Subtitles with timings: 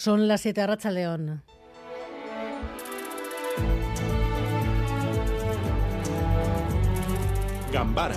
[0.00, 1.42] Son las 7 Racha León.
[7.70, 8.16] Gambara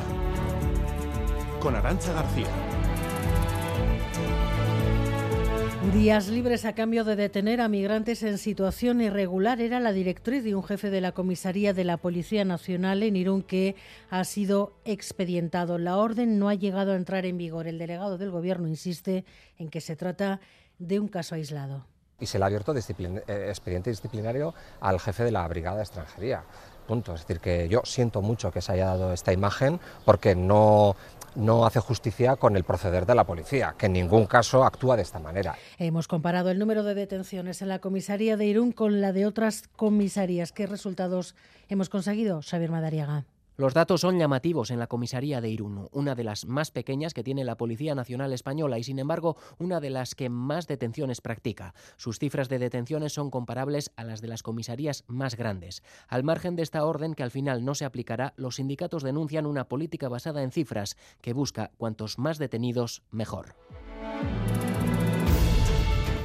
[1.59, 2.47] con Arancha García.
[5.91, 10.55] Días libres a cambio de detener a migrantes en situación irregular era la directriz de
[10.55, 13.75] un jefe de la comisaría de la Policía Nacional en Irún que
[14.09, 15.77] ha sido expedientado.
[15.77, 17.67] La orden no ha llegado a entrar en vigor.
[17.67, 19.25] El delegado del Gobierno insiste
[19.59, 20.62] en que se trata de
[20.99, 21.85] un caso aislado.
[22.19, 26.43] Y se le ha abierto eh, expediente disciplinario al jefe de la Brigada de Extranjería.
[26.87, 27.15] Punto.
[27.15, 30.95] Es decir, que yo siento mucho que se haya dado esta imagen porque no,
[31.35, 35.03] no hace justicia con el proceder de la policía, que en ningún caso actúa de
[35.03, 35.55] esta manera.
[35.77, 39.67] Hemos comparado el número de detenciones en la comisaría de Irún con la de otras
[39.75, 40.51] comisarías.
[40.51, 41.35] ¿Qué resultados
[41.69, 42.41] hemos conseguido?
[42.41, 43.25] Xavier Madariaga.
[43.55, 47.23] Los datos son llamativos en la comisaría de Irún, una de las más pequeñas que
[47.23, 51.75] tiene la Policía Nacional Española y, sin embargo, una de las que más detenciones practica.
[51.95, 55.83] Sus cifras de detenciones son comparables a las de las comisarías más grandes.
[56.07, 59.67] Al margen de esta orden, que al final no se aplicará, los sindicatos denuncian una
[59.67, 63.55] política basada en cifras que busca cuantos más detenidos, mejor.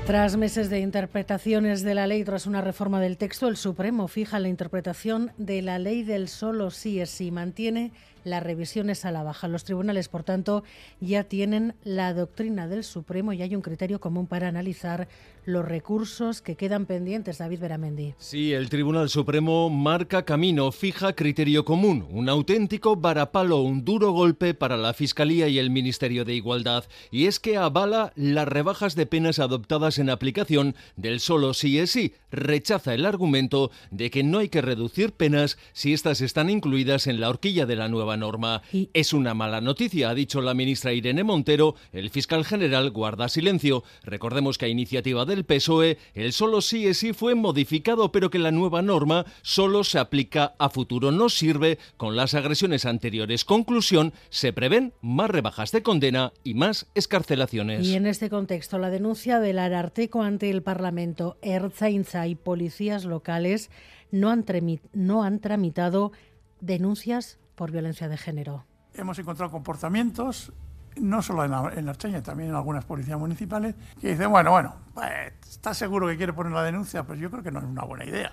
[0.08, 4.38] Tras meses de interpretaciones de la ley tras una reforma del texto, el Supremo fija
[4.38, 7.30] la interpretación de la ley del solo sí es sí.
[7.30, 7.92] Mantiene
[8.28, 9.48] las revisiones a la baja.
[9.48, 10.64] Los tribunales, por tanto,
[11.00, 15.08] ya tienen la doctrina del Supremo y hay un criterio común para analizar
[15.48, 17.38] los recursos que quedan pendientes.
[17.38, 18.14] David Beramendi.
[18.18, 24.52] Sí, el Tribunal Supremo marca camino, fija criterio común, un auténtico varapalo, un duro golpe
[24.52, 26.84] para la Fiscalía y el Ministerio de Igualdad.
[27.10, 31.92] Y es que avala las rebajas de penas adoptadas en aplicación del solo sí es
[31.92, 32.12] sí.
[32.30, 37.20] Rechaza el argumento de que no hay que reducir penas si estas están incluidas en
[37.20, 38.61] la horquilla de la nueva norma.
[38.92, 41.74] Es una mala noticia, ha dicho la ministra Irene Montero.
[41.92, 43.83] El fiscal general guarda silencio.
[44.02, 48.38] Recordemos que a iniciativa del PSOE, el solo sí es sí fue modificado, pero que
[48.38, 51.12] la nueva norma solo se aplica a futuro.
[51.12, 53.44] No sirve con las agresiones anteriores.
[53.44, 57.87] Conclusión, se prevén más rebajas de condena y más escarcelaciones.
[57.87, 63.71] Y en este contexto, la denuncia del Ararteco ante el Parlamento, Erzainza y policías locales
[64.10, 64.44] no han,
[64.92, 66.12] no han tramitado
[66.60, 68.64] denuncias por violencia de género.
[68.94, 70.52] Hemos encontrado comportamientos,
[70.96, 75.32] no solo en la, en también en algunas policías municipales, que dicen, bueno, bueno, pues,
[75.50, 77.02] ¿está seguro que quiere poner la denuncia?
[77.02, 78.32] Pues yo creo que no es una buena idea.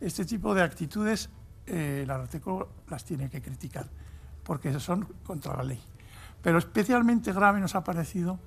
[0.00, 1.28] Este tipo de actitudes
[1.66, 3.86] eh, el las tiene que criticar,
[4.44, 5.80] porque son contra la ley.
[6.40, 8.40] Pero especialmente grave nos ha parecido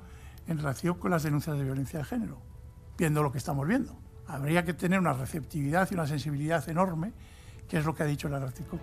[0.47, 2.41] en relación con las denuncias de violencia de género,
[2.97, 3.95] viendo lo que estamos viendo.
[4.25, 7.13] Habría que tener una receptividad y una sensibilidad enorme,
[7.67, 8.79] que es lo que ha dicho el Arteco.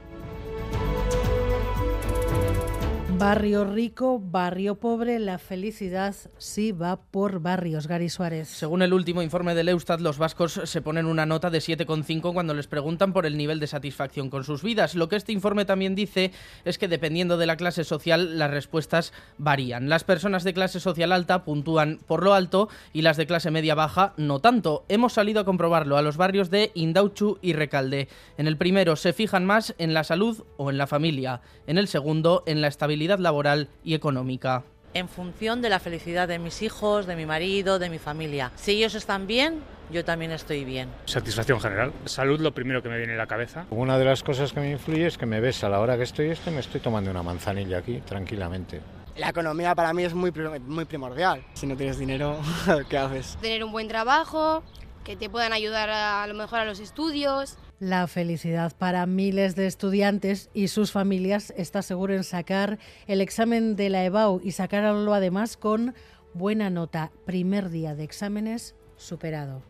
[3.19, 7.89] Barrio rico, barrio pobre, la felicidad sí va por barrios.
[7.89, 8.47] Gary Suárez.
[8.47, 12.55] Según el último informe del Eustat, los vascos se ponen una nota de 7,5 cuando
[12.55, 14.95] les preguntan por el nivel de satisfacción con sus vidas.
[14.95, 16.31] Lo que este informe también dice
[16.65, 19.89] es que dependiendo de la clase social, las respuestas varían.
[19.89, 23.75] Las personas de clase social alta puntúan por lo alto y las de clase media
[23.75, 24.85] baja no tanto.
[24.89, 28.07] Hemos salido a comprobarlo a los barrios de Indauchu y Recalde.
[28.37, 31.41] En el primero se fijan más en la salud o en la familia.
[31.67, 34.65] En el segundo, en la estabilidad laboral y económica
[34.95, 38.53] en función de la felicidad de mis hijos, de mi marido, de mi familia.
[38.57, 40.89] Si ellos están bien, yo también estoy bien.
[41.07, 41.93] Satisfacción general.
[42.05, 43.67] Salud, lo primero que me viene a la cabeza.
[43.71, 46.03] Una de las cosas que me influye es que me ves a la hora que
[46.03, 48.81] estoy esto, me estoy tomando una manzanilla aquí, tranquilamente.
[49.17, 50.31] La economía para mí es muy,
[50.67, 51.45] muy primordial.
[51.55, 52.39] Si no tienes dinero,
[52.89, 53.37] ¿qué haces?
[53.41, 54.63] Tener un buen trabajo,
[55.05, 59.55] que te puedan ayudar a, a lo mejor a los estudios la felicidad para miles
[59.55, 64.53] de estudiantes y sus familias está seguro en sacar el examen de la EBAU y
[64.53, 65.95] sacarlo además con
[66.35, 67.13] buena nota.
[67.25, 69.63] Primer día de exámenes superado.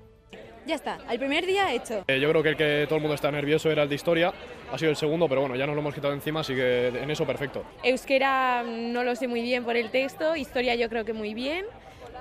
[0.66, 2.04] Ya está, el primer día hecho.
[2.08, 4.34] Eh, yo creo que el que todo el mundo está nervioso era el de historia,
[4.70, 7.10] ha sido el segundo, pero bueno, ya nos lo hemos quitado encima, así que en
[7.10, 7.64] eso perfecto.
[7.82, 11.64] Euskera no lo sé muy bien por el texto, historia yo creo que muy bien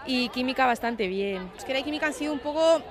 [0.06, 1.50] y química bastante bien.
[1.56, 2.82] Euskera y química han sido un poco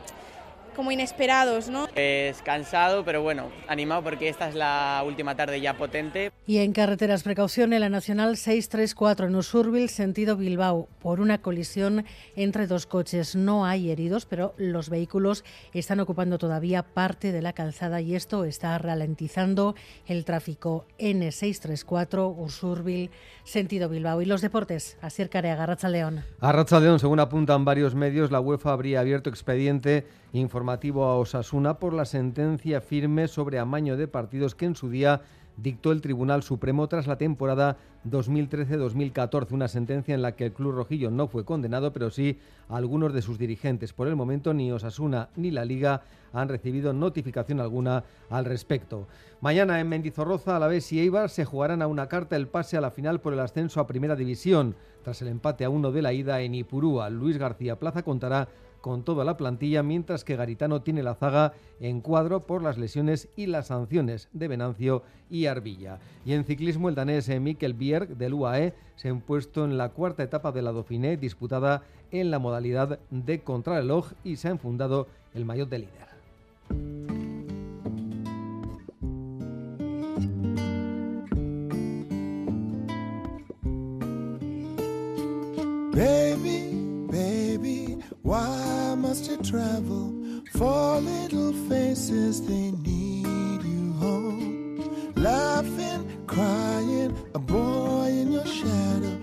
[0.77, 1.89] como inesperados, ¿no?
[1.97, 6.31] Es cansado, pero bueno, animado porque esta es la última tarde ya potente.
[6.47, 12.05] Y en carreteras, precaución en la Nacional 634 en Usurbil, sentido Bilbao, por una colisión
[12.37, 13.35] entre dos coches.
[13.35, 18.45] No hay heridos, pero los vehículos están ocupando todavía parte de la calzada y esto
[18.45, 19.75] está ralentizando
[20.07, 23.11] el tráfico N634 Usurbil,
[23.45, 24.21] sentido Bilbao.
[24.21, 26.23] Y los deportes, Asier Careaga, Racha León.
[26.41, 30.05] A Racha León, según apuntan varios medios, la UEFA habría abierto expediente
[30.39, 35.23] informativo a Osasuna por la sentencia firme sobre amaño de partidos que en su día
[35.57, 37.77] dictó el Tribunal Supremo tras la temporada
[38.09, 42.39] 2013-2014, una sentencia en la que el Club Rojillo no fue condenado, pero sí
[42.69, 43.93] algunos de sus dirigentes.
[43.93, 46.03] Por el momento ni Osasuna ni la Liga
[46.33, 49.09] han recibido notificación alguna al respecto.
[49.41, 52.91] Mañana en Mendizorroza, vez y Eibar se jugarán a una carta el pase a la
[52.91, 54.77] final por el ascenso a Primera División.
[55.03, 58.49] Tras el empate a uno de la ida en Ipurúa, Luis García Plaza contará
[58.87, 63.29] con toda la plantilla, mientras que Garitano tiene la zaga en cuadro por las lesiones
[63.35, 65.99] y las sanciones de Venancio y Arbilla.
[66.25, 70.23] Y en ciclismo, el danés Mikkel Bierg del UAE se ha impuesto en la cuarta
[70.23, 75.45] etapa de la Dauphiné disputada en la modalidad de contrarreloj y se ha enfundado el
[75.45, 76.16] maillot de líder.
[89.25, 90.13] You travel?
[90.55, 93.27] Little faces, they need.
[95.17, 96.77] Laughing, crying.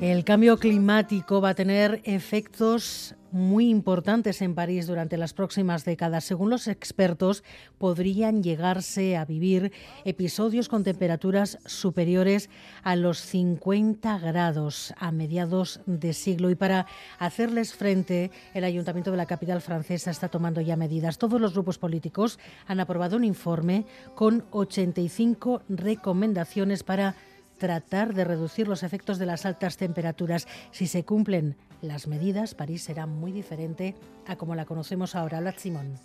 [0.02, 6.24] El cambio climático va a tener efectos muy importantes en París durante las próximas décadas.
[6.24, 7.44] Según los expertos,
[7.78, 9.74] podrían llegarse a vivir
[10.06, 12.50] episodios con temperaturas superiores
[12.84, 16.50] a los 50 grados a mediados de siglo.
[16.50, 16.86] Y para
[17.18, 21.18] hacerles frente, el Ayuntamiento de la capital francesa está tomando ya medidas.
[21.18, 27.16] Todos los grupos políticos han aprobado un informe con 85 recomendaciones para
[27.64, 30.50] tratar de reducir los efectos de las altas temperaturas.
[30.72, 33.96] Si se cumplen las medidas, París será muy diferente
[34.28, 35.40] a como la conocemos ahora.
[35.40, 35.98] La Simón.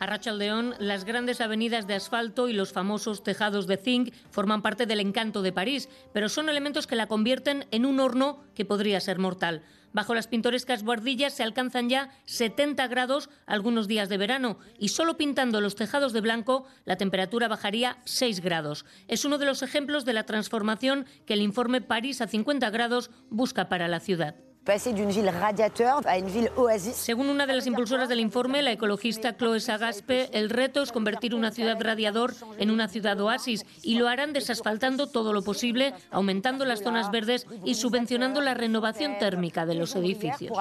[0.00, 4.86] A Rachaldeón, las grandes avenidas de asfalto y los famosos tejados de zinc forman parte
[4.86, 9.00] del encanto de París, pero son elementos que la convierten en un horno que podría
[9.00, 9.62] ser mortal.
[9.92, 15.16] Bajo las pintorescas guardillas se alcanzan ya 70 grados algunos días de verano y solo
[15.16, 18.84] pintando los tejados de blanco la temperatura bajaría 6 grados.
[19.06, 23.12] Es uno de los ejemplos de la transformación que el informe París a 50 grados
[23.30, 24.34] busca para la ciudad.
[26.94, 31.34] Según una de las impulsoras del informe, la ecologista Chloe Sagaspe, el reto es convertir
[31.34, 36.64] una ciudad radiador en una ciudad oasis y lo harán desasfaltando todo lo posible, aumentando
[36.64, 40.56] las zonas verdes y subvencionando la renovación térmica de los edificios.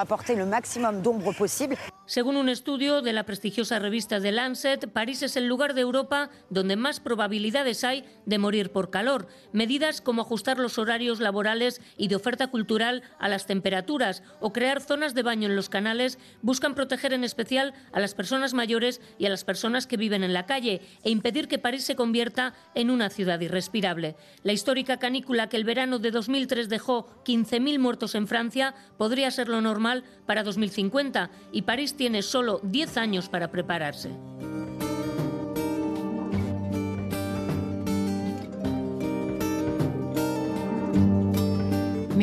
[2.05, 6.29] Según un estudio de la prestigiosa revista The Lancet, París es el lugar de Europa
[6.49, 9.27] donde más probabilidades hay de morir por calor.
[9.53, 13.92] Medidas como ajustar los horarios laborales y de oferta cultural a las temperaturas
[14.39, 18.53] o crear zonas de baño en los canales buscan proteger en especial a las personas
[18.53, 21.95] mayores y a las personas que viven en la calle e impedir que París se
[21.95, 24.15] convierta en una ciudad irrespirable.
[24.43, 29.49] La histórica canícula que el verano de 2003 dejó 15.000 muertos en Francia podría ser
[29.49, 34.09] lo normal para 2050 y París tiene solo 10 años para prepararse.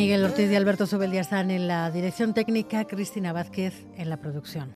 [0.01, 4.75] Miguel Ortiz y Alberto Sobeldía están en la dirección técnica, Cristina Vázquez en la producción.